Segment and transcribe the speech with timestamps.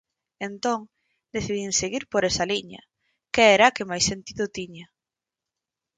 [0.49, 0.79] Entón,
[1.35, 2.81] decidín seguir por esa liña,
[3.33, 4.85] que era a que máis sentido tiña.